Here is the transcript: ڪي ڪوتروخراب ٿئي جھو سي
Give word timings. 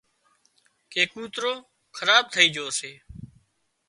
ڪي 0.91 1.01
ڪوتروخراب 1.11 2.23
ٿئي 2.33 2.45
جھو 2.55 2.65
سي 2.79 2.91